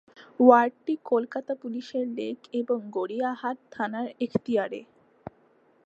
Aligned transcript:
ওয়ার্ডটি 0.39 0.93
কলকাতা 1.05 1.53
পুলিশের 1.61 2.05
লেক 2.17 2.37
এবং 2.59 2.77
গড়িয়াহাট 2.95 3.57
থানার 3.71 4.07
এখতিয়ারে। 4.21 4.79